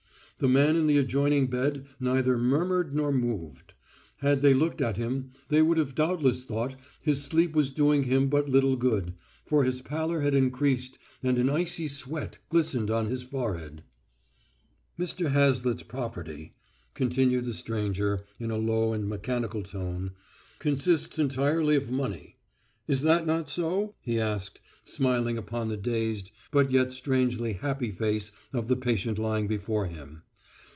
[0.39, 3.75] The man in the adjoining bed neither murmured nor moved.
[4.21, 8.27] Had they looked at him, they would have doubtless thought his sleep was doing him
[8.27, 9.13] but little good,
[9.45, 13.83] for his pallor had increased and an icy sweat glistened on his forehead.
[14.97, 15.29] "Mr.
[15.29, 16.55] Hazlitt's property,"
[16.95, 20.13] continued the stranger in a low and mechanical tone,
[20.57, 22.37] "consists entirely of money.
[22.87, 28.31] Is that not so?" he asked, smiling upon the dazed but yet strangely happy face
[28.51, 30.23] of the patient lying before him.